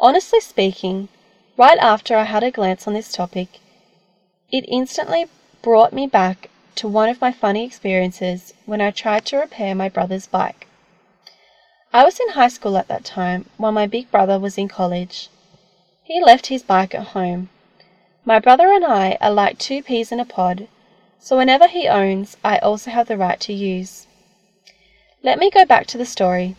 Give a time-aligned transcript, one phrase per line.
[0.00, 1.08] Honestly speaking,
[1.56, 3.58] right after I had a glance on this topic,
[4.48, 5.26] it instantly
[5.60, 9.88] brought me back to one of my funny experiences when I tried to repair my
[9.88, 10.68] brother's bike.
[11.92, 15.30] I was in high school at that time while my big brother was in college.
[16.04, 17.48] He left his bike at home.
[18.24, 20.68] My brother and I are like two peas in a pod,
[21.18, 24.06] so whenever he owns, I also have the right to use.
[25.24, 26.54] Let me go back to the story.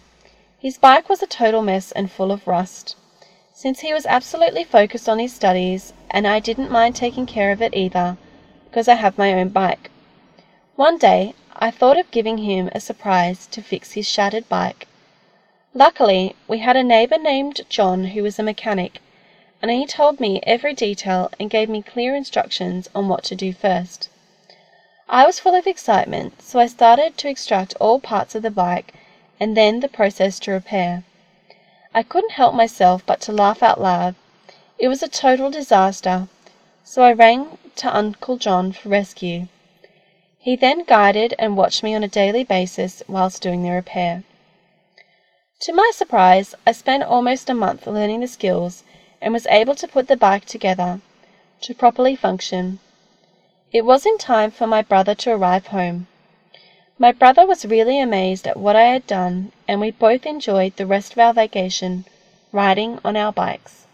[0.59, 2.98] His bike was a total mess and full of rust.
[3.62, 7.62] Since he was absolutely focused on his studies, and I didn't mind taking care of
[7.62, 8.15] it either,
[8.63, 9.91] because I have my own bike.
[10.77, 14.87] One day, I thought of giving him a surprise to fix his shattered bike.
[15.74, 19.02] Luckily, we had a neighbor named John who was a mechanic,
[19.62, 23.52] and he told me every detail and gave me clear instructions on what to do
[23.52, 24.07] first.
[25.10, 28.93] I was full of excitement, so I started to extract all parts of the bike
[29.37, 31.04] and then the process to repair.
[31.93, 34.15] I couldn't help myself but to laugh out loud.
[34.77, 36.27] It was a total disaster,
[36.84, 39.48] so I rang to Uncle John for rescue.
[40.37, 44.23] He then guided and watched me on a daily basis whilst doing the repair.
[45.62, 48.84] To my surprise, I spent almost a month learning the skills
[49.20, 51.01] and was able to put the bike together
[51.62, 52.79] to properly function.
[53.71, 56.07] It was in time for my brother to arrive home.
[57.02, 60.86] My brother was really amazed at what I had done, and we both enjoyed the
[60.86, 62.04] rest of our vacation
[62.52, 63.86] riding on our bikes.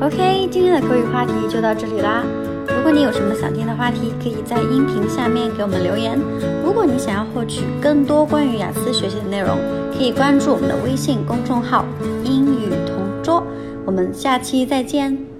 [0.00, 2.24] OK，今天的口语话题就到这里啦。
[2.66, 6.18] 如果你有什么想听的话题，可以在音频下面给我们留言。
[6.64, 9.56] 如果你想要获取更多关于雅思学习的内容，
[9.96, 11.84] 可以关注我们的微信公众号
[12.26, 13.46] “英语同桌”。
[13.86, 15.31] 我们下期再见。